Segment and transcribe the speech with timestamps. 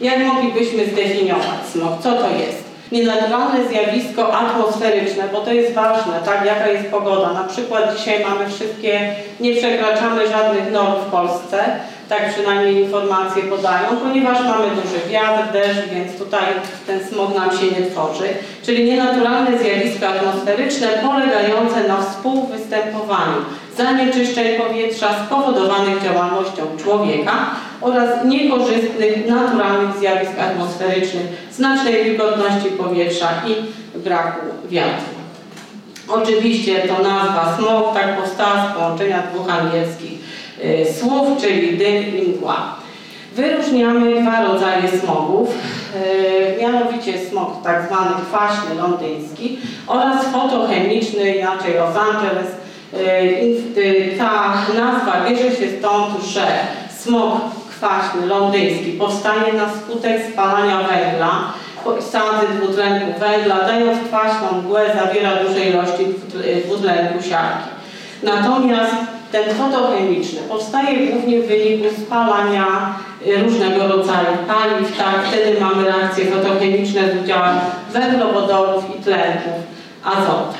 [0.00, 1.92] Jak moglibyśmy zdefiniować smog?
[2.02, 2.66] Co to jest?
[2.92, 7.32] Nienaturalne zjawisko atmosferyczne, bo to jest ważne, tak, jaka jest pogoda.
[7.32, 11.64] Na przykład dzisiaj mamy wszystkie, nie przekraczamy żadnych norm w Polsce,
[12.08, 16.44] tak przynajmniej informacje podają, ponieważ mamy duży wiatr, deszcz, więc tutaj
[16.86, 18.28] ten smog nam się nie tworzy.
[18.66, 23.36] Czyli nienaturalne zjawisko atmosferyczne polegające na współwystępowaniu
[23.76, 27.32] zanieczyszczeń powietrza spowodowanych działalnością człowieka
[27.80, 33.54] oraz niekorzystnych naturalnych zjawisk atmosferycznych, znacznej wilgotności powietrza i
[33.98, 35.16] braku wiatru.
[36.08, 40.18] Oczywiście to nazwa smog tak powstała z połączenia dwóch angielskich
[40.64, 42.76] y, słów, czyli dym i mgła.
[43.34, 45.48] Wyróżniamy dwa rodzaje smogów,
[46.58, 52.46] y, mianowicie smog tak zwany kwaśny londyński oraz fotochemiczny, inaczej Los Angeles.
[53.76, 56.46] Y, ta nazwa bierze się stąd, że
[56.98, 57.40] smog
[57.76, 61.52] kwaśny londyński powstaje na skutek spalania węgla,
[62.00, 66.06] sadzy dwutlenku węgla, dając kwaśną mgłę, zawiera duże ilości
[66.66, 67.68] dwutlenku siarki.
[68.22, 68.94] Natomiast
[69.32, 72.66] ten fotochemiczny powstaje głównie w wyniku spalania
[73.26, 75.26] y, różnego rodzaju paliw, tak?
[75.28, 77.56] Wtedy mamy reakcje fotochemiczne z udziałem
[77.92, 79.52] węglowodorów i tlenków
[80.04, 80.54] azotu.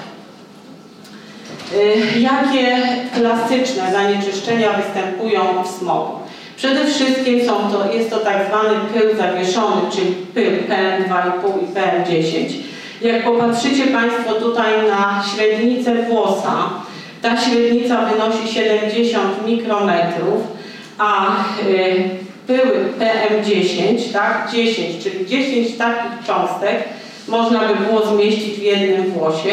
[1.73, 2.77] Y, jakie
[3.15, 6.26] klasyczne zanieczyszczenia występują w smogu?
[6.57, 12.55] Przede wszystkim są to, jest to tak zwany pył zawieszony, czyli pył PM2,5 i PM10.
[13.03, 16.71] Jak popatrzycie Państwo tutaj na średnicę włosa,
[17.23, 20.43] ta średnica wynosi 70 mikrometrów,
[20.99, 21.35] a
[21.69, 22.09] y,
[22.47, 26.85] pyły PM10, tak, 10, czyli 10 takich cząstek
[27.29, 29.51] można by było zmieścić w jednym włosie.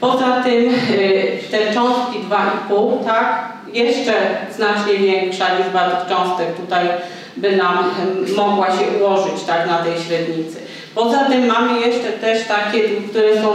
[0.00, 4.12] Poza tym y, te cząstki 2,5, tak, jeszcze
[4.56, 6.88] znacznie większa liczba tych cząstek tutaj
[7.36, 7.90] by nam
[8.36, 10.56] mogła się ułożyć tak na tej średnicy.
[10.94, 13.50] Poza tym mamy jeszcze też takie, które są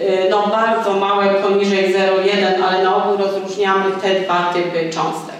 [0.00, 5.34] y, no, bardzo małe, poniżej 0,1, ale na ogół rozróżniamy te dwa typy cząstek.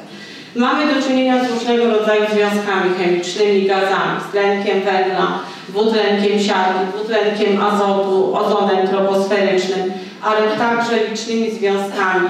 [0.55, 7.61] Mamy do czynienia z różnego rodzaju związkami chemicznymi, gazami, z tlenkiem węgla, dwutlenkiem siarki, dwutlenkiem
[7.61, 12.29] azotu, ozonem troposferycznym, ale także licznymi związkami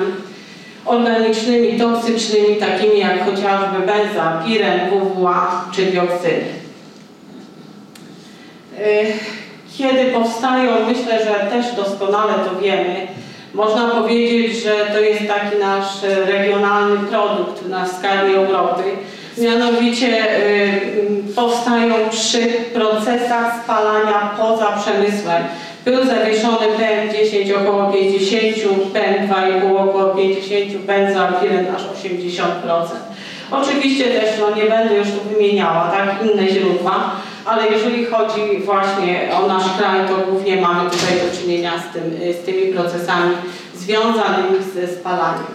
[0.86, 6.44] organicznymi, toksycznymi, takimi jak chociażby benza, piren, WWA czy dioksyny.
[9.78, 13.06] Kiedy powstają, myślę, że też doskonale to wiemy,
[13.54, 18.82] można powiedzieć, że to jest taki nasz regionalny produkt na skali Europy.
[19.38, 20.80] Mianowicie y,
[21.36, 25.42] powstają przy procesach spalania poza przemysłem.
[25.84, 28.56] Był zawieszony PM10 około 50,
[28.94, 32.44] PM2,5 około 50, benzoapiren aż 80%.
[33.50, 37.10] Oczywiście też, no nie będę już tu wymieniała, tak, inne źródła,
[37.44, 42.02] ale jeżeli chodzi właśnie o nasz kraj, to głównie mamy tutaj do czynienia z, tym,
[42.42, 43.34] z tymi procesami
[43.74, 45.54] związanymi ze spalaniem.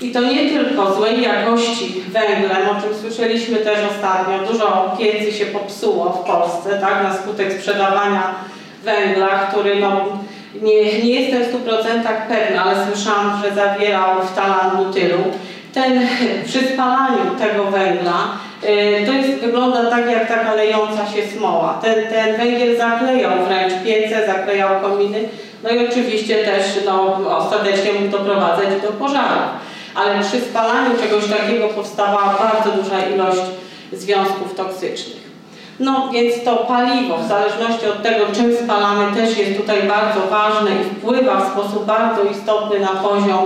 [0.00, 5.46] I to nie tylko złej jakości węglem, o czym słyszeliśmy też ostatnio, dużo piecy się
[5.46, 8.34] popsuło w Polsce, tak, na skutek sprzedawania
[8.84, 10.06] węgla, który no,
[10.62, 11.82] nie, nie jestem w 100%
[12.28, 15.18] pewna, ale słyszałam, że zawierał wtalan butylu.
[15.74, 16.08] Ten,
[16.48, 18.28] przy spalaniu tego węgla
[18.64, 21.78] y, to jest, wygląda tak jak taka lejąca się smoła.
[21.82, 25.28] Ten, ten węgiel zaklejał wręcz piece, zaklejał kominy,
[25.62, 29.48] no i oczywiście też no, ostatecznie mógł doprowadzać do pożarów.
[29.94, 33.42] Ale przy spalaniu czegoś takiego powstawała bardzo duża ilość
[33.92, 35.27] związków toksycznych.
[35.80, 40.70] No więc to paliwo, w zależności od tego, czym spalamy, też jest tutaj bardzo ważne
[40.70, 43.44] i wpływa w sposób bardzo istotny na poziom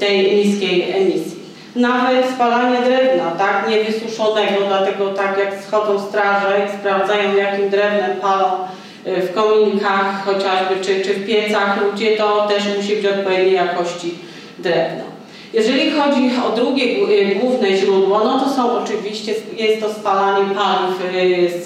[0.00, 1.42] tej niskiej emisji.
[1.76, 8.46] Nawet spalanie drewna, tak, niewysuszonego, dlatego tak jak schodzą straże i sprawdzają jakim drewnem palą
[9.06, 14.18] y, w kominkach chociażby, czy, czy w piecach ludzie, to też musi być odpowiedniej jakości
[14.58, 15.11] drewno.
[15.52, 21.14] Jeżeli chodzi o drugie y, główne źródło, no to są oczywiście, jest to spalanie paliw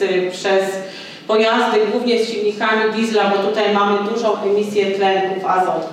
[0.03, 0.65] y, przez
[1.27, 5.87] pojazdy, głównie z silnikami diesla, bo tutaj mamy dużą emisję tlenków azotu.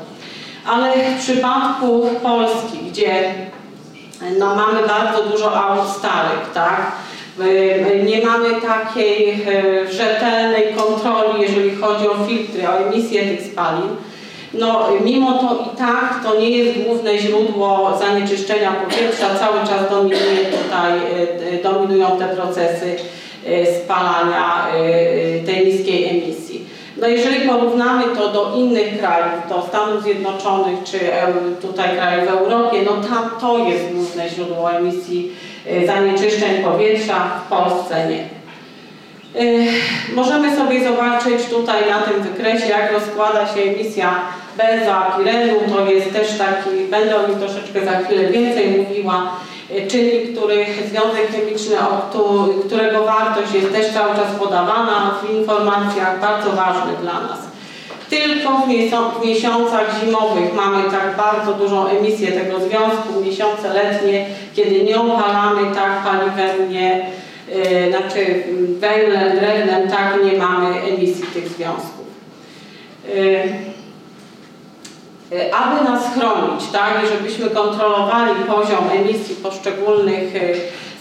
[0.68, 3.34] Ale w przypadku Polski, gdzie
[4.40, 6.92] no, mamy bardzo dużo aut starych, tak?
[7.40, 9.46] Y, nie mamy takiej
[9.92, 13.90] rzetelnej kontroli, jeżeli chodzi o filtry, o emisję tych spalin,
[14.54, 19.36] no, mimo to i tak to nie jest główne źródło zanieczyszczenia powietrza.
[19.40, 22.96] Cały czas dominuje tutaj, e, e, dominują te procesy
[23.46, 24.68] e, spalania
[25.46, 26.66] tej niskiej emisji.
[26.98, 31.00] No jeżeli porównamy to do innych krajów, do Stanów Zjednoczonych czy
[31.62, 35.32] tutaj krajów w Europie, no tam to jest główne źródło emisji
[35.86, 37.16] zanieczyszczeń powietrza,
[37.46, 38.24] w Polsce nie.
[40.16, 44.16] Możemy sobie zobaczyć tutaj na tym wykresie, jak rozkłada się emisja
[44.58, 45.54] benzoapirenu.
[45.70, 49.32] To jest też taki, będę o nim troszeczkę za chwilę więcej mówiła,
[49.88, 51.76] czynnik, który, związek chemiczny,
[52.68, 57.40] którego wartość jest też cały czas podawana w informacjach, bardzo ważny dla nas.
[58.10, 58.50] Tylko
[59.20, 64.26] w miesiącach zimowych mamy tak bardzo dużą emisję tego związku, miesiące letnie,
[64.56, 67.12] kiedy nie opalamy tak paliwem, nie,
[67.48, 68.44] yy, znaczy
[68.80, 72.06] węglem, drewnem, tak nie mamy emisji tych związków.
[73.16, 73.73] Yy,
[75.34, 80.34] aby nas chronić, tak, i żebyśmy kontrolowali poziom emisji poszczególnych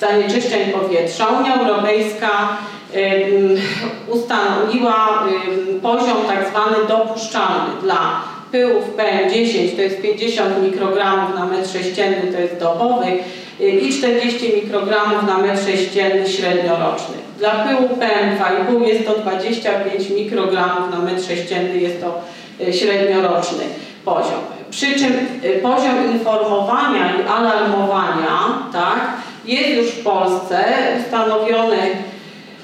[0.00, 2.56] zanieczyszczeń powietrza, Unia Europejska
[4.08, 5.25] ustanowiła
[5.82, 8.20] poziom tak zwany dopuszczalny dla
[8.52, 13.06] pyłów PM10 to jest 50 mikrogramów na metr sześcienny, to jest dobowy
[13.61, 17.14] i 40 mikrogramów na metr sześcienny średnioroczny.
[17.38, 22.20] Dla pyłu PM2,5 jest to 25 mikrogramów na metr sześcienny, jest to
[22.73, 23.64] średnioroczny
[24.04, 24.40] poziom.
[24.70, 25.12] Przy czym
[25.62, 28.38] poziom informowania i alarmowania
[28.72, 29.00] tak,
[29.44, 30.64] jest już w Polsce
[31.00, 31.76] ustanowiony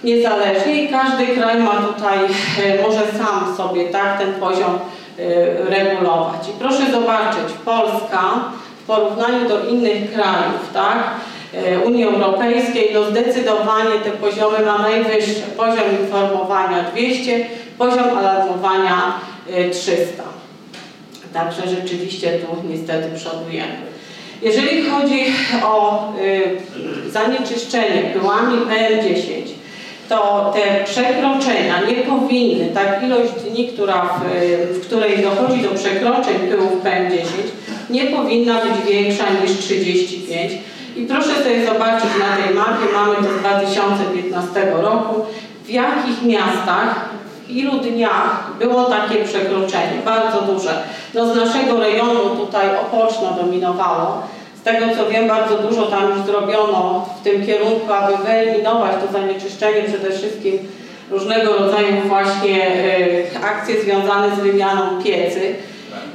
[0.04, 4.78] niezależnie i każdy kraj ma tutaj, e, może sam sobie tak ten poziom
[5.18, 6.48] e, regulować.
[6.48, 8.20] I proszę zobaczyć, Polska
[8.82, 10.98] w porównaniu do innych krajów, tak,
[11.54, 15.42] e, Unii Europejskiej, no zdecydowanie te poziomy ma najwyższe.
[15.56, 17.46] Poziom informowania 200,
[17.78, 19.12] poziom alarmowania
[19.72, 20.37] 300.
[21.34, 23.88] Także rzeczywiście tu niestety przodujemy.
[24.42, 25.24] Jeżeli chodzi
[25.64, 26.04] o
[27.06, 29.58] y, zanieczyszczenie pyłami PM10,
[30.08, 34.20] to te przekroczenia nie powinny, tak ilość dni, która w,
[34.74, 37.24] w której dochodzi do przekroczeń pyłów PM10,
[37.90, 40.52] nie powinna być większa niż 35.
[40.96, 45.26] I proszę sobie zobaczyć na tej mapie, mamy to z 2015 roku,
[45.64, 47.08] w jakich miastach,
[47.50, 50.82] ilu dniach było takie przekroczenie, bardzo duże.
[51.14, 54.22] No z naszego rejonu tutaj Opoczno dominowało,
[54.60, 59.12] z tego co wiem, bardzo dużo tam już zrobiono w tym kierunku, aby wyeliminować to
[59.12, 60.58] zanieczyszczenie, przede wszystkim
[61.10, 65.54] różnego rodzaju właśnie y, akcje związane z wymianą piecy.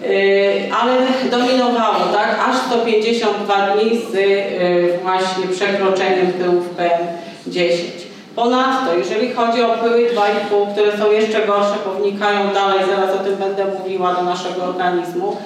[0.06, 0.94] Y, ale
[1.31, 8.02] dominowało, tak, aż 152 dni z y, właśnie przekroczeniem pyłów PM10.
[8.35, 13.24] Ponadto, jeżeli chodzi o pyły 2,5, które są jeszcze gorsze, bo wnikają dalej, zaraz o
[13.24, 15.38] tym będę mówiła, do naszego organizmu,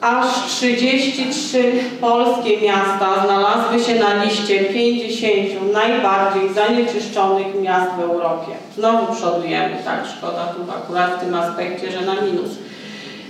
[0.00, 8.52] aż 33 polskie miasta znalazły się na liście 50 najbardziej zanieczyszczonych miast w Europie.
[8.76, 12.50] Znowu przodujemy, tak, szkoda tu akurat w tym aspekcie, że na minus.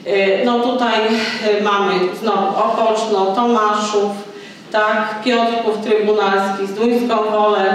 [0.07, 1.01] Y, no tutaj
[1.59, 4.11] y, mamy znowu Opoczno, Tomaszów,
[4.73, 7.75] tak, Piotrków Trybunalski, Zduńską Wolę,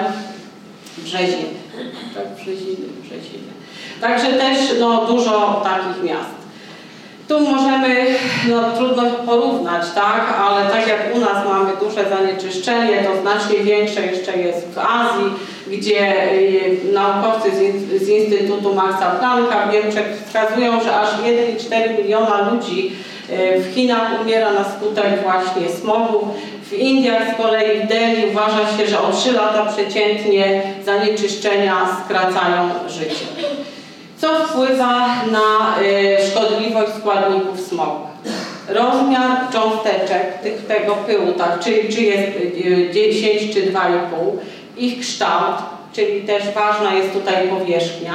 [0.97, 1.53] Brzeziny,
[2.15, 3.53] tak, Brzeziny, Brzeziny.
[4.01, 6.43] Także też no, dużo takich miast.
[7.27, 8.05] Tu możemy,
[8.49, 14.05] no trudno porównać, tak, ale tak jak u nas mamy duże zanieczyszczenie, to znacznie większe
[14.05, 15.25] jeszcze jest w Azji,
[15.67, 22.51] gdzie y, naukowcy z, z Instytutu Maxa Plancka w Niemczech wskazują, że aż 1,4 miliona
[22.51, 22.95] ludzi
[23.29, 26.27] y, w Chinach umiera na skutek właśnie smogu.
[26.73, 31.75] W Indiach z kolei w Delhi uważa się, że o 3 lata przeciętnie zanieczyszczenia
[32.05, 33.25] skracają życie
[34.23, 38.07] co wpływa na y, szkodliwość składników smogu.
[38.69, 42.31] Rozmiar cząsteczek tych, tego pyłu, tak, czyli czy jest
[42.93, 43.79] 10 y, czy 2,5,
[44.77, 45.55] ich kształt,
[45.93, 48.13] czyli też ważna jest tutaj powierzchnia,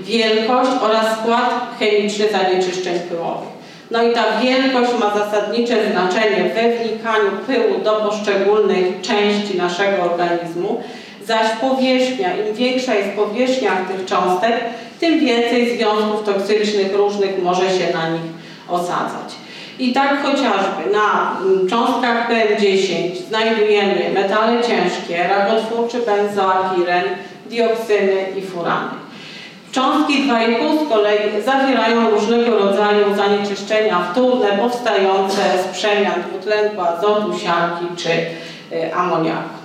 [0.00, 3.49] wielkość oraz skład chemiczny zanieczyszczeń pyłowych.
[3.90, 10.82] No i ta wielkość ma zasadnicze znaczenie we wnikaniu pyłu do poszczególnych części naszego organizmu,
[11.26, 14.54] zaś powierzchnia, im większa jest powierzchnia tych cząstek,
[15.00, 18.22] tym więcej związków toksycznych różnych może się na nich
[18.68, 19.34] osadzać.
[19.78, 27.04] I tak chociażby na mm, cząstkach PM10 znajdujemy metale ciężkie, rakotwórczy benzoapiren,
[27.46, 29.09] dioksyny i furany.
[29.72, 37.86] Cząstki 2,5 z kolei zawierają różnego rodzaju zanieczyszczenia wtórne powstające z przemian dwutlenku azotu, siarki
[37.96, 38.10] czy
[38.76, 39.60] y, amoniaku.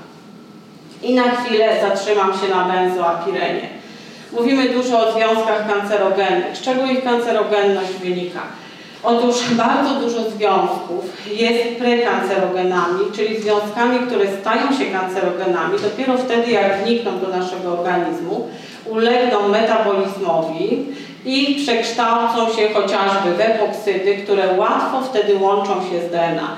[1.04, 3.70] I na chwilę zatrzymam się na benzoapirenie.
[4.32, 6.58] Mówimy dużo o związkach kancerogennych.
[6.58, 8.42] Z czego ich kancerogenność wynika?
[9.04, 16.84] Otóż bardzo dużo związków jest prekancerogenami, czyli związkami, które stają się kancerogenami dopiero wtedy, jak
[16.84, 18.50] wnikną do naszego organizmu,
[18.90, 20.86] ulegną metabolizmowi
[21.26, 26.58] i przekształcą się chociażby w epoksydy, które łatwo wtedy łączą się z DNA.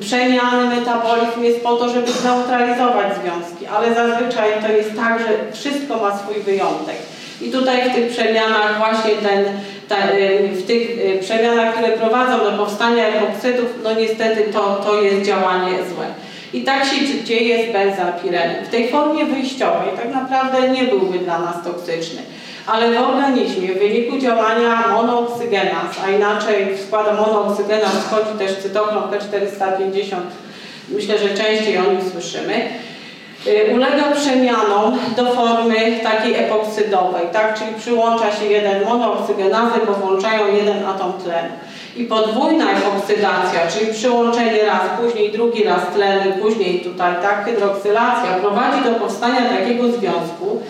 [0.00, 5.96] przemiany metabolizm jest po to, żeby zneutralizować związki, ale zazwyczaj to jest tak, że wszystko
[5.96, 6.96] ma swój wyjątek.
[7.40, 9.44] I tutaj w tych przemianach właśnie ten,
[9.88, 9.96] ta,
[10.52, 10.88] w tych
[11.20, 16.06] przemianach, które prowadzą do powstania epoksydów, no niestety to, to jest działanie złe.
[16.52, 18.64] I tak się dzieje z benzapirenem.
[18.64, 22.22] W tej formie wyjściowej tak naprawdę nie byłby dla nas toksyczny
[22.66, 29.02] ale w organizmie w wyniku działania monooksygenaz, a inaczej w skład monooksygenaz wchodzi też cytokrom
[29.02, 30.16] P450,
[30.88, 32.54] myślę, że częściej o nim słyszymy,
[33.46, 37.58] y, ulega przemianom do formy takiej epoksydowej, tak?
[37.58, 41.50] czyli przyłącza się jeden monooksygenazy, bo włączają jeden atom tlenu.
[41.96, 48.84] I podwójna epoksydacja, czyli przyłączenie raz, później drugi raz tlenu, później tutaj tak, hydroksylacja prowadzi
[48.84, 50.62] do powstania takiego związku,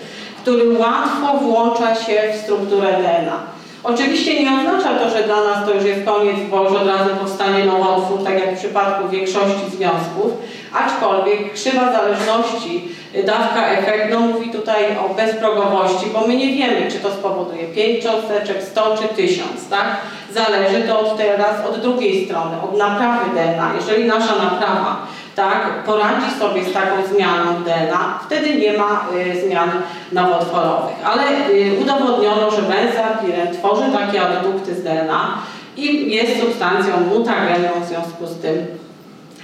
[0.42, 3.38] który łatwo włącza się w strukturę DNA.
[3.84, 7.10] Oczywiście nie oznacza to, że dla nas to już jest koniec, bo już od razu
[7.20, 10.32] powstanie nowotwór, tak jak w przypadku większości związków,
[10.74, 12.88] aczkolwiek krzywa zależności,
[13.26, 18.04] dawka efekt, no mówi tutaj o bezprogowości, bo my nie wiemy, czy to spowoduje 5
[18.04, 19.96] cząsteczek, 100 czy 1000, tak?
[20.34, 23.72] Zależy to od teraz od drugiej strony, od naprawy DNA.
[23.76, 29.70] Jeżeli nasza naprawa tak, poradzi sobie z taką zmianą DNA, wtedy nie ma y, zmian
[30.12, 30.96] nowotworowych.
[31.04, 35.38] Ale y, udowodniono, że benzapiren tworzy takie addukty z DNA
[35.76, 38.66] i jest substancją mutagenną w związku z tym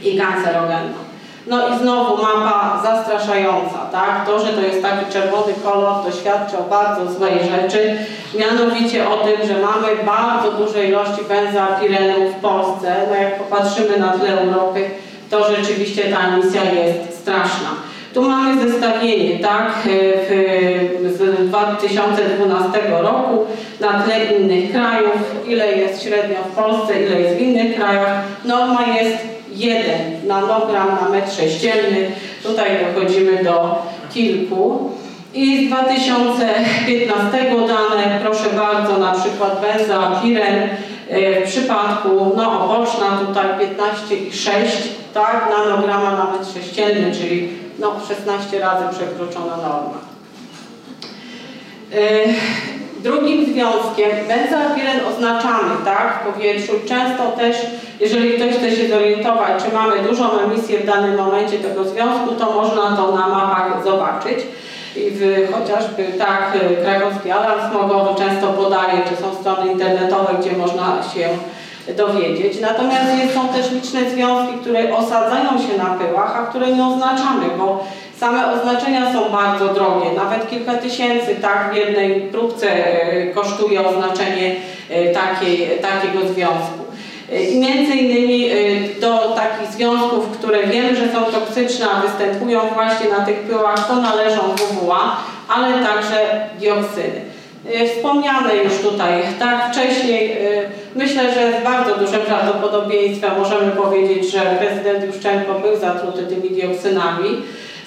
[0.03, 1.06] i kancerogenną.
[1.47, 4.27] No i znowu mapa zastraszająca, tak?
[4.27, 7.97] To, że to jest taki czerwony kolor, to świadczy o bardzo złej rzeczy,
[8.39, 12.97] mianowicie o tym, że mamy bardzo duże ilości benzapirenu w Polsce.
[13.11, 14.91] No jak popatrzymy na tle Europy,
[15.31, 17.69] to rzeczywiście ta emisja jest straszna.
[18.15, 23.47] Tu mamy zestawienie, tak, w, z 2012 roku
[23.81, 28.23] na tle innych krajów, ile jest średnio w Polsce, ile jest w innych krajach.
[28.45, 32.11] Norma jest 1 nanogram na metr sześcienny.
[32.43, 33.83] Tutaj dochodzimy do
[34.15, 34.91] kilku.
[35.35, 40.69] I z 2015 dane, proszę bardzo, na przykład benzoapiren
[41.09, 44.51] e, w przypadku no, oboczna tutaj 15,6
[45.15, 47.49] tak, nanograma na metr sześcienny, czyli
[47.79, 49.99] no, 16 razy przekroczona norma.
[51.93, 52.35] Yy,
[53.07, 56.73] drugim związkiem benzoapiren oznaczamy tak, w powietrzu.
[56.89, 57.57] Często też,
[58.01, 62.53] jeżeli ktoś chce się zorientować, czy mamy dużą emisję w danym momencie tego związku, to
[62.53, 64.39] można to na mapach zobaczyć.
[64.97, 66.53] I w, chociażby tak
[66.85, 71.29] krakowski alarm smogowy często podaje, czy są strony internetowe, gdzie można się
[71.97, 72.61] dowiedzieć.
[72.61, 77.85] Natomiast są też liczne związki, które osadzają się na pyłach, a które nie oznaczamy, bo
[78.21, 80.13] same oznaczenia są bardzo drogie.
[80.17, 84.55] Nawet kilka tysięcy tak w jednej próbce e, kosztuje oznaczenie
[84.91, 86.85] e, takiej, takiego związku.
[87.33, 88.51] E, I między innymi
[89.01, 93.97] do takich związków, które wiemy, że są toksyczne, a występują właśnie na tych pyłach, to
[93.97, 95.17] należą WWA,
[95.49, 97.21] ale także dioksyny.
[97.97, 100.37] Wspomniane już tutaj, tak, wcześniej,
[100.95, 107.43] myślę, że z bardzo dużym prawdopodobieństwem możemy powiedzieć, że prezydent Juszczenko był zatruty tymi dioksynami.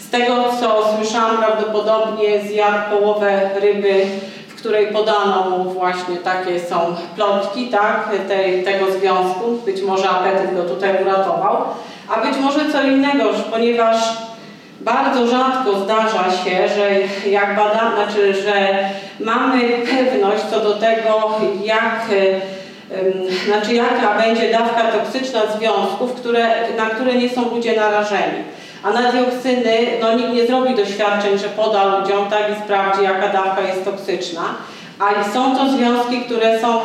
[0.10, 4.06] Z tego, co słyszałam, prawdopodobnie zjadł połowę ryby,
[4.48, 8.10] w której podano mu właśnie takie są plotki, tak,
[8.66, 9.52] tego związku.
[9.66, 11.58] Być może apetyt go tutaj uratował,
[12.10, 13.96] a być może co innego, ponieważ
[14.82, 16.90] bardzo rzadko zdarza się, że
[17.30, 18.80] jak badamy, znaczy, że
[19.20, 22.06] mamy pewność co do tego, jak,
[23.46, 26.48] znaczy jaka będzie dawka toksyczna związków, które,
[26.78, 28.44] na które nie są ludzie narażeni.
[28.84, 33.28] A na dioksyny no, nikt nie zrobi doświadczeń, że poda ludziom tak i sprawdzi, jaka
[33.28, 34.42] dawka jest toksyczna.
[35.00, 36.80] A są to związki, które są,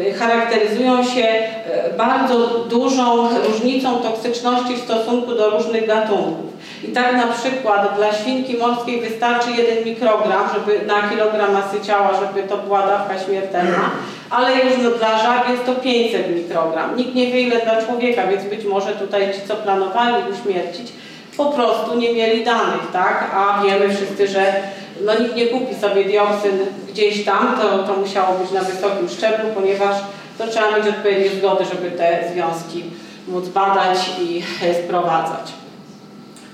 [0.00, 6.54] y, charakteryzują się y, bardzo dużą różnicą toksyczności w stosunku do różnych gatunków.
[6.88, 12.10] I tak na przykład dla świnki morskiej wystarczy 1 mikrogram żeby, na kilogram masy ciała,
[12.20, 13.90] żeby to była dawka śmiertelna,
[14.30, 16.96] ale już no, dla żab jest to 500 mikrogram.
[16.96, 20.92] Nikt nie wie ile dla człowieka, więc być może tutaj ci, co planowali uśmiercić,
[21.36, 23.30] po prostu nie mieli danych, tak?
[23.34, 24.52] A wiemy wszyscy, że
[25.00, 29.50] no, nikt nie kupi sobie dioksyn gdzieś tam, to, to musiało być na wysokim szczeblu,
[29.54, 29.96] ponieważ
[30.38, 32.84] to trzeba mieć odpowiednie zgody, żeby te związki
[33.28, 34.42] móc badać i
[34.84, 35.52] sprowadzać.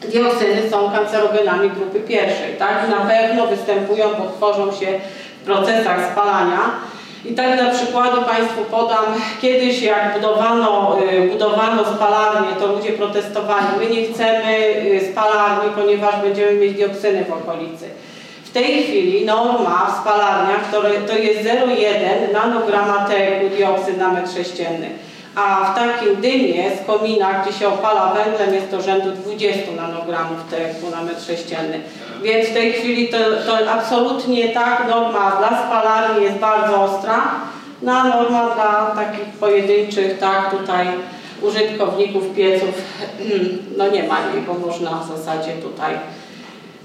[0.08, 2.88] Dioksyny są kancerogenami grupy pierwszej, tak?
[2.88, 5.00] Na pewno występują, bo tworzą się
[5.42, 6.60] w procesach spalania.
[7.24, 9.04] I tak dla przykładu Państwu podam,
[9.42, 11.84] kiedyś jak budowano, y, budowano
[12.60, 17.88] to ludzie protestowali, my nie chcemy y, spalarni, ponieważ będziemy mieć dioksyny w okolicy.
[18.44, 24.32] W tej chwili norma w spalarniach to, to jest 0,1 nanograma TEQ dioksyn na metr
[24.34, 24.90] sześcienny.
[25.34, 30.38] a w takim dymie z komina, gdzie się opala węglem, jest to rzędu 20 nanogramów
[30.50, 31.80] TEQ na metr sześcienny.
[32.22, 37.30] Więc w tej chwili to, to absolutnie tak, norma dla spalarni jest bardzo ostra,
[37.82, 40.86] no a norma dla takich pojedynczych, tak, tutaj
[41.42, 42.74] użytkowników pieców,
[43.76, 45.94] no nie ma jej, bo można w zasadzie tutaj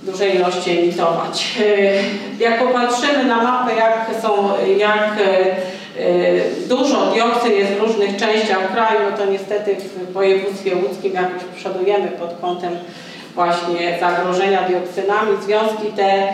[0.03, 1.57] duże ilości emitować.
[2.39, 8.99] Jak popatrzymy na mapę, jak są, jak e, dużo dioksyn jest w różnych częściach kraju,
[9.11, 12.71] no to niestety w województwie łódzkim jakoś przodujemy pod kątem
[13.35, 15.31] właśnie zagrożenia dioksynami.
[15.45, 16.33] Związki te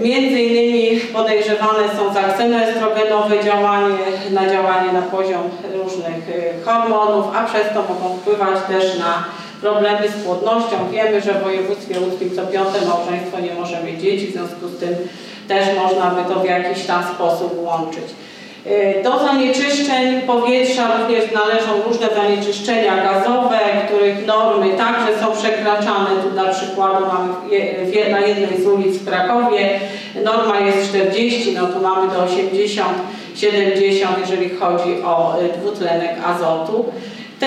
[0.00, 3.96] między innymi podejrzewane są za ksenoestrogenowe działanie,
[4.30, 5.42] na działanie na poziom
[5.74, 9.24] różnych e, hormonów, a przez to mogą wpływać też na
[9.60, 10.76] problemy z płodnością.
[10.92, 14.78] Wiemy, że w województwie łódzkim co piąte małżeństwo nie może mieć dzieci, w związku z
[14.78, 14.94] tym
[15.48, 18.04] też można by to w jakiś tam sposób łączyć.
[18.70, 26.10] Y, do zanieczyszczeń powietrza również należą różne zanieczyszczenia gazowe, których normy także są przekraczane.
[26.22, 27.28] Tu dla przykładu mamy
[28.10, 29.80] na jednej z ulic w Krakowie
[30.24, 32.88] norma jest 40, no tu mamy do 80,
[33.34, 36.84] 70, jeżeli chodzi o y, dwutlenek azotu.
[37.40, 37.46] Te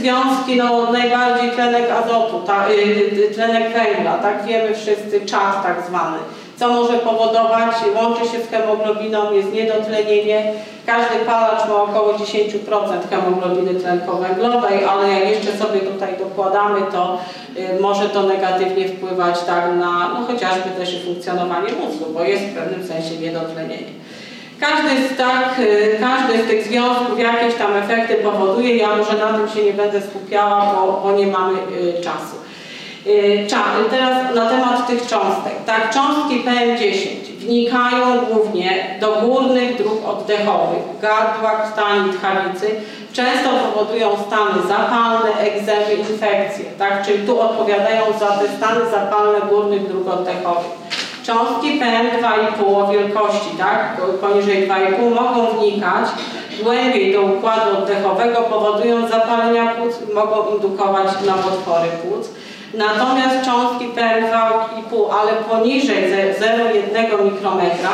[0.00, 6.18] związki, no najbardziej tlenek azotu, ta, y, tlenek węgla, tak wiemy wszyscy, czas tak zwany
[6.58, 10.52] co może powodować, łączy się z hemoglobiną, jest niedotlenienie.
[10.86, 17.18] Każdy palacz ma około 10% hemoglobiny tlenkowo-węglowej, ale jak jeszcze sobie tutaj dokładamy, to
[17.56, 22.54] y, może to negatywnie wpływać tak na no, chociażby też funkcjonowanie mózgu, bo jest w
[22.54, 23.92] pewnym sensie niedotlenienie.
[24.60, 28.76] Każdy z, tak, y, każdy z tych związków jakieś tam efekty powoduje.
[28.76, 32.45] Ja może na tym się nie będę skupiała, bo, bo nie mamy y, czasu.
[33.06, 33.46] Y,
[33.90, 35.64] teraz na temat tych cząstek.
[35.66, 42.66] Tak, cząstki PM10 wnikają głównie do górnych dróg oddechowych, gardła, krtani, tchawicy.
[43.12, 46.64] Często powodują stany zapalne, egzemy, infekcje.
[46.78, 50.86] Tak, czyli tu odpowiadają za te stany zapalne górnych dróg oddechowych.
[51.22, 56.08] Cząstki PM2,5 o wielkości, tak, poniżej 2,5 mogą wnikać
[56.62, 62.28] głębiej do układu oddechowego, powodując zapalenia płuc, mogą indukować nowotwory płuc.
[62.74, 67.90] Natomiast cząstki PM2,5, ale poniżej 0,1 mikrometra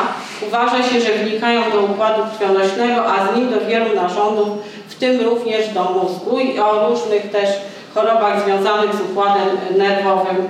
[0.48, 4.48] uważa się, że wnikają do układu krwionośnego, a z nim do wielu narządów,
[4.88, 7.48] w tym również do mózgu i o różnych też
[7.94, 10.48] chorobach związanych z układem nerwowym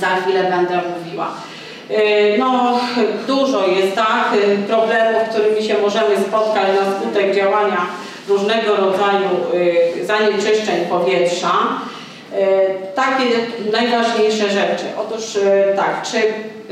[0.00, 1.28] za chwilę będę mówiła.
[1.90, 2.80] Y, no,
[3.26, 7.86] dużo jest tak, y, problemów, którymi się możemy spotkać na skutek działania
[8.28, 11.52] różnego rodzaju y, zanieczyszczeń powietrza.
[12.36, 13.24] E, takie
[13.72, 14.84] najważniejsze rzeczy.
[14.98, 16.18] Otóż e, tak, czy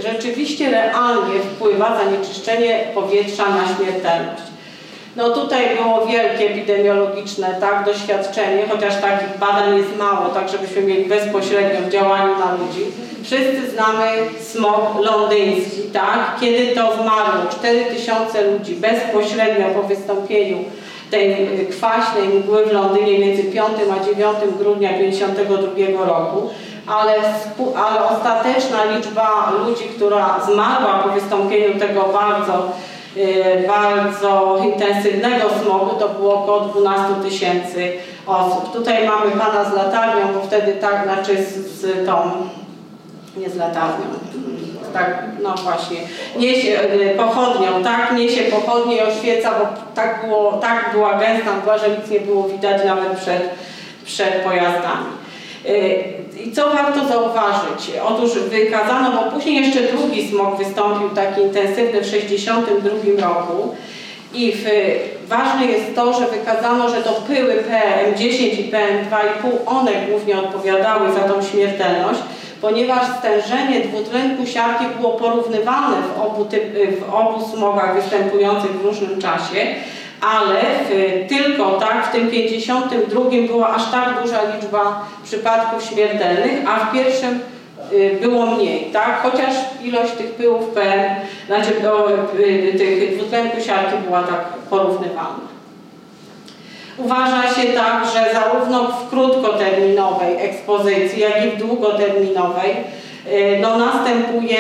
[0.03, 4.43] rzeczywiście realnie wpływa zanieczyszczenie powietrza na śmiertelność?
[5.17, 11.05] No tutaj było wielkie epidemiologiczne tak, doświadczenie, chociaż takich badań jest mało, tak żebyśmy mieli
[11.05, 12.85] bezpośrednio w działaniu na ludzi.
[13.23, 14.07] Wszyscy znamy
[14.41, 16.37] smog londyński, tak?
[16.41, 20.65] Kiedy to zmarło 4000 ludzi bezpośrednio po wystąpieniu
[21.15, 23.69] tej y, kwaśnej mgły w Londynie między 5
[24.01, 26.51] a 9 grudnia 1952 roku,
[26.87, 27.13] ale,
[27.77, 32.73] ale ostateczna liczba ludzi, która zmarła po wystąpieniu tego bardzo,
[33.17, 37.93] y, bardzo intensywnego smogu, to było około 12 tysięcy
[38.27, 38.73] osób.
[38.73, 42.15] Tutaj mamy pana z latarnią, bo wtedy tak, znaczy z, z tą,
[43.37, 44.05] nie z latarnią,
[44.95, 45.97] tak, no właśnie,
[46.37, 51.79] niesie y, pochodnią, tak, niesie pochodnię i oświeca, bo tak, było, tak była gęsta mgła,
[51.79, 53.51] że nic nie było widać nawet przed,
[54.05, 55.07] przed pojazdami.
[55.67, 56.05] Y,
[56.45, 57.93] I co warto zauważyć?
[58.05, 63.75] Otóż wykazano, bo później jeszcze drugi smog wystąpił taki intensywny w 1962 roku
[64.35, 64.65] i w,
[65.29, 71.21] ważne jest to, że wykazano, że to pyły PM10 i PM2,5, one głównie odpowiadały za
[71.21, 72.21] tą śmiertelność,
[72.61, 76.65] ponieważ stężenie dwutlenku siarki było porównywane w obu, typ,
[77.01, 79.67] w obu smogach występujących w różnym czasie,
[80.21, 86.85] ale w, tylko tak w tym 52 była aż tak duża liczba przypadków śmiertelnych, a
[86.85, 87.41] w pierwszym
[87.93, 89.23] y, było mniej, tak?
[89.23, 91.15] Chociaż ilość tych pyłów PM,
[91.47, 95.54] znaczy do, y, tych dwutlenku siarki była tak porównywana.
[96.99, 102.71] Uważa się tak, że zarówno w krótkoterminowej ekspozycji, jak i w długoterminowej
[103.27, 104.59] y, no, następuje,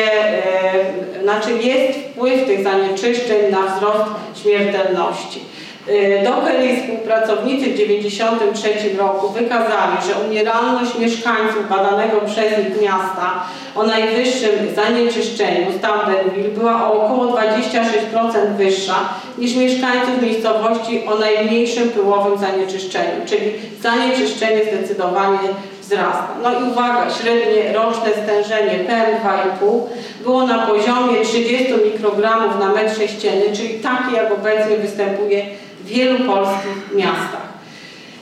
[1.18, 4.04] y, znaczy jest wpływ tych zanieczyszczeń na wzrost
[4.42, 5.40] śmiertelności.
[5.88, 13.44] Y, Docker i współpracownicy w 1993 roku wykazali, że umieralność mieszkańców badanego przez nich miasta
[13.76, 18.94] o najwyższym zanieczyszczeniu Stamdenville była o około 26% wyższa
[19.38, 25.48] niż mieszkańców miejscowości o najmniejszym pyłowym zanieczyszczeniu, czyli zanieczyszczenie zdecydowanie
[25.80, 26.28] wzrasta.
[26.42, 29.80] No i uwaga, średnie roczne stężenie PM2,5
[30.22, 35.46] było na poziomie 30 mikrogramów na metr sześcienny, czyli takie jak obecnie występuje
[35.84, 37.44] w wielu polskich miastach.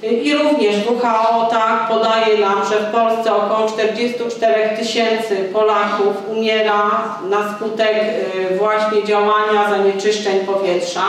[0.02, 6.90] I również WHO tak podaje nam, że w Polsce około 44 tysięcy Polaków umiera
[7.30, 7.96] na skutek
[8.52, 11.02] y, właśnie działania zanieczyszczeń powietrza,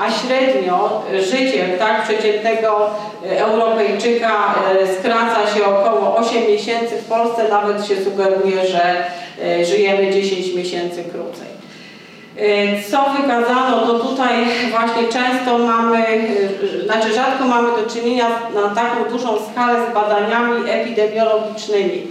[0.00, 2.90] a średnio życie tak przeciętnego
[3.24, 6.96] y, Europejczyka y, skraca się około 8 miesięcy.
[6.96, 9.04] W Polsce nawet się sugeruje, że
[9.64, 11.45] żyjemy 10 miesięcy krócej.
[12.38, 14.34] Y, co wykazano, to tutaj
[14.70, 15.98] właśnie często mamy,
[16.62, 22.06] y, znaczy rzadko mamy do czynienia na taką dużą skalę z badaniami epidemiologicznymi.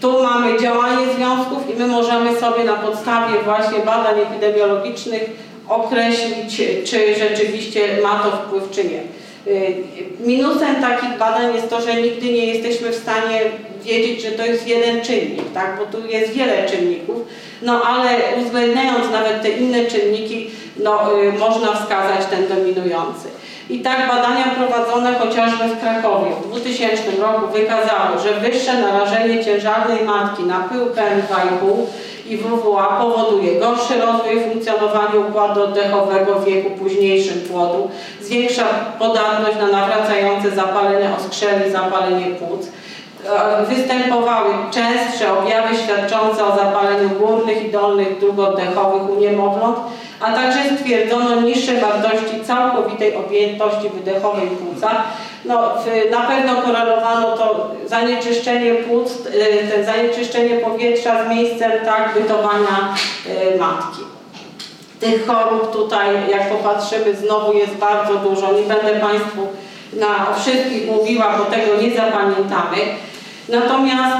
[0.00, 5.22] Tu mamy działanie związków i my możemy sobie na podstawie właśnie badań epidemiologicznych
[5.68, 9.00] określić, czy rzeczywiście ma to wpływ, czy nie.
[9.46, 9.84] Y,
[10.20, 13.40] minusem takich badań jest to, że nigdy nie jesteśmy w stanie
[13.84, 15.78] wiedzieć, że to jest jeden czynnik, tak?
[15.78, 17.16] bo tu jest wiele czynników,
[17.62, 18.08] no ale
[18.40, 23.28] uwzględniając nawet te inne czynniki, no, y, można wskazać ten dominujący.
[23.70, 30.04] I tak badania prowadzone chociażby w Krakowie w 2000 roku wykazały, że wyższe narażenie ciężarnej
[30.04, 31.86] matki na pył PM2,5
[32.28, 37.90] i WWA powoduje gorszy rozwój w funkcjonowaniu układu oddechowego w wieku późniejszym płodu,
[38.24, 38.64] zwiększa
[38.98, 47.64] podatność na nawracające zapalenie oskrzeli, zapalenie płuc, e, występowały częstsze objawy świadczące o zapaleniu górnych
[47.64, 49.76] i dolnych dróg oddechowych u niemowląt,
[50.20, 54.90] a także stwierdzono niższe wartości całkowitej objętości wydechowej płuca.
[55.44, 55.72] No,
[56.10, 59.22] na pewno korelowano to zanieczyszczenie płuc,
[59.70, 62.94] ten zanieczyszczenie powietrza z miejscem tak bytowania
[63.54, 64.13] y, matki.
[65.04, 68.52] Tych chorób tutaj, jak popatrzymy, znowu jest bardzo dużo.
[68.52, 69.48] Nie będę Państwu
[69.92, 72.76] na, wszystkich mówiła, bo tego nie zapamiętamy.
[73.48, 74.16] Natomiast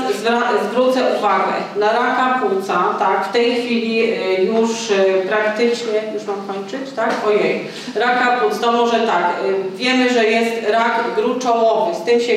[0.71, 6.37] zwrócę uwagę na raka płuca, tak, w tej chwili y, już y, praktycznie, już mam
[6.47, 7.11] kończyć, tak?
[7.27, 12.35] Ojej, raka płuc, to może tak, y, wiemy, że jest rak gruczołowy, z tym się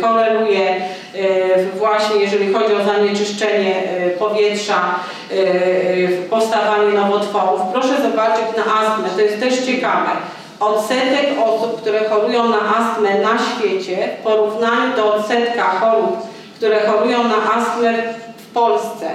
[0.00, 0.80] koreluje
[1.78, 3.82] właśnie, jeżeli chodzi o zanieczyszczenie
[4.18, 4.94] powietrza,
[6.30, 7.60] powstawanie nowotworów.
[7.72, 10.10] Proszę zobaczyć na astmę, to jest też ciekawe.
[10.60, 16.16] Odsetek osób, które chorują na astmę na świecie w porównaniu do odsetka chorób,
[16.56, 17.94] które chorują na astmę
[18.36, 19.06] w Polsce.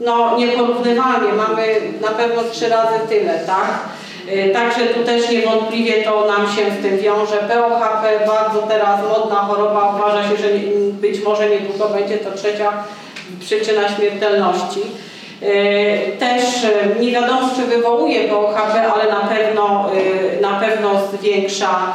[0.00, 3.78] No nieporównywalnie, mamy na pewno trzy razy tyle, tak?
[4.28, 7.36] Y, także tu też niewątpliwie to nam się z tym wiąże.
[7.36, 10.48] POHP, bardzo teraz modna choroba, uważa się, że
[10.92, 12.72] być może niedługo będzie to trzecia
[13.40, 14.80] przyczyna śmiertelności.
[15.42, 19.90] Y, też y, nie wiadomo, czy wywołuje POHP, ale na pewno,
[20.38, 21.92] y, na pewno zwiększa,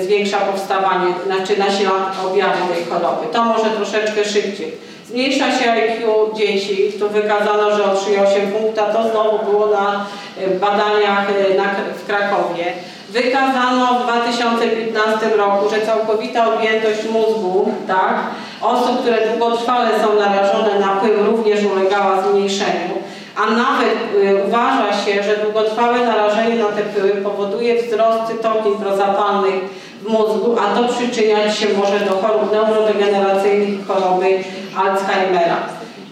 [0.00, 1.90] zwiększa powstawanie, znaczy nasila
[2.26, 3.26] objawy tej choroby.
[3.32, 4.72] To może troszeczkę szybciej.
[5.06, 10.06] Zmniejsza się IQ dzieci, tu wykazano, że o 3,8 punkta, to znowu było na
[10.60, 11.64] badaniach na,
[11.98, 12.64] w Krakowie.
[13.14, 18.16] Wykazano w 2015 roku, że całkowita objętość mózgu tak,
[18.62, 22.94] osób, które długotrwale są narażone na pył również ulegała zmniejszeniu,
[23.36, 29.54] a nawet y, uważa się, że długotrwałe narażenie na te pyły powoduje wzrost cytokin prozapalnych
[30.02, 34.38] w mózgu, a to przyczyniać się może do chorób neurodegeneracyjnych choroby
[34.76, 35.56] Alzheimera.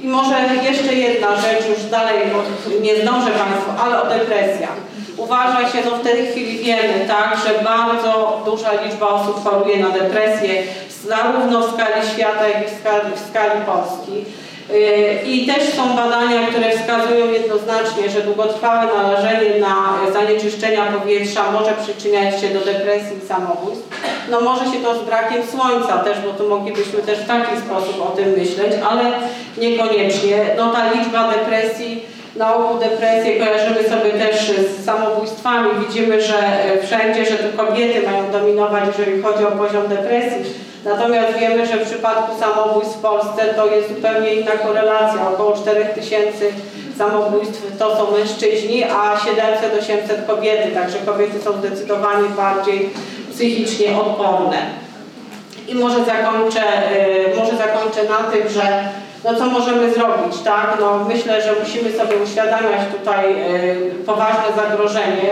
[0.01, 2.39] I może jeszcze jedna rzecz, już dalej, bo
[2.81, 4.82] nie zdążę Państwu, ale o depresjach.
[5.25, 9.89] Uważa się, no w tej chwili wiemy, tak, że bardzo duża liczba osób choruje na
[9.89, 10.63] depresję,
[11.07, 14.25] zarówno w skali świata, jak i w skali, w skali Polski.
[14.71, 19.77] Y, I też są badania, które wskazują jednoznacznie, że długotrwałe narażenie na
[20.13, 23.89] zanieczyszczenia powietrza może przyczyniać się do depresji i samobójstw.
[24.31, 28.07] No może się to z brakiem słońca też, bo tu moglibyśmy też w taki sposób
[28.07, 29.05] o tym myśleć, ale
[29.59, 30.47] niekoniecznie.
[30.57, 32.03] No ta liczba depresji
[32.37, 35.71] na ogół depresję kojarzymy sobie też z samobójstwami.
[35.87, 36.35] Widzimy, że
[36.83, 40.53] wszędzie, że to kobiety mają dominować, jeżeli chodzi o poziom depresji.
[40.85, 45.29] Natomiast wiemy, że w przypadku samobójstw w Polsce to jest zupełnie inna korelacja.
[45.33, 46.53] Około 4 tysięcy
[46.99, 50.71] samobójstw to są mężczyźni, a 700-800 kobiety.
[50.75, 52.91] Także kobiety są zdecydowanie bardziej
[53.33, 54.57] psychicznie odporne.
[55.69, 56.63] I może zakończę,
[57.33, 58.85] y, może zakończę na tym, że
[59.25, 60.77] no co możemy zrobić, tak?
[60.81, 63.47] No myślę, że musimy sobie uświadamiać tutaj e,
[64.07, 65.31] poważne zagrożenie.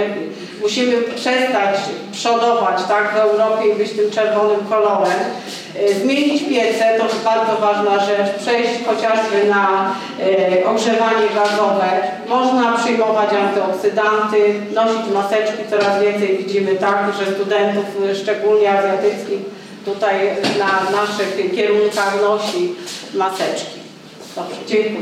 [0.62, 1.76] Musimy przestać
[2.12, 5.20] przodować, tak, w Europie i być tym czerwonym kolorem.
[5.78, 11.88] E, Zmienić piece, to bardzo ważna rzecz, przejść chociażby na e, ogrzewanie gazowe.
[12.28, 17.84] Można przyjmować antyoksydanty, nosić maseczki, coraz więcej widzimy tak, że studentów,
[18.22, 19.40] szczególnie azjatyckich,
[19.84, 20.14] tutaj
[20.58, 22.74] na naszych kierunkach nosi
[23.14, 23.79] maseczki.
[24.34, 24.96] 好，结束。